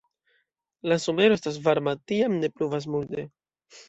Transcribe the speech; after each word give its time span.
La 0.91 0.95
somero 1.03 1.37
estas 1.39 1.59
varma, 1.67 1.93
tiam 2.13 2.39
ne 2.39 2.49
pluvas 2.57 2.89
multe. 2.95 3.27